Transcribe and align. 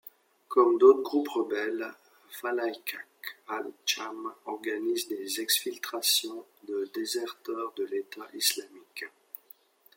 Comme 0.47 0.79
d'autres 0.79 1.03
groupes 1.03 1.27
rebelles, 1.27 1.93
Faylaq 2.31 2.97
al-Cham 3.49 4.33
organise 4.45 5.07
des 5.07 5.39
exfiltrations 5.39 6.43
de 6.67 6.89
déserteurs 6.95 7.71
de 7.75 7.83
l'État 7.83 8.27
islamique. 8.33 9.05